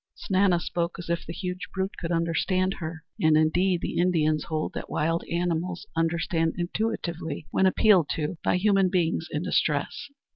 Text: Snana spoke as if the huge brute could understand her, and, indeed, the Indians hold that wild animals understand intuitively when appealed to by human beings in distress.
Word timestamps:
Snana 0.17 0.59
spoke 0.59 0.95
as 0.97 1.11
if 1.11 1.27
the 1.27 1.31
huge 1.31 1.67
brute 1.75 1.95
could 1.99 2.11
understand 2.11 2.73
her, 2.79 3.03
and, 3.21 3.37
indeed, 3.37 3.81
the 3.81 3.99
Indians 3.99 4.45
hold 4.45 4.73
that 4.73 4.89
wild 4.89 5.23
animals 5.31 5.85
understand 5.95 6.55
intuitively 6.57 7.45
when 7.51 7.67
appealed 7.67 8.09
to 8.15 8.39
by 8.43 8.57
human 8.57 8.89
beings 8.89 9.27
in 9.29 9.43
distress. 9.43 10.09